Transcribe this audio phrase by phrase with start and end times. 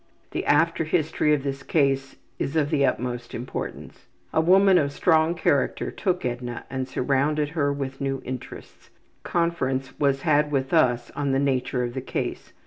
[0.31, 4.07] The after history of this case is of the utmost importance.
[4.33, 8.89] A woman of strong character took Edna and surrounded her with new interests.
[9.21, 12.51] Conference was had with us on the nature of the case.